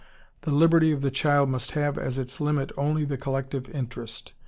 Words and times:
The 0.41 0.49
liberty 0.49 0.91
of 0.91 1.01
the 1.01 1.11
child 1.11 1.49
must 1.49 1.73
have 1.73 1.95
as 1.95 2.17
its 2.17 2.41
limit 2.41 2.71
only 2.75 3.05
the 3.05 3.17
collective 3.19 3.69
interest. 3.69 4.33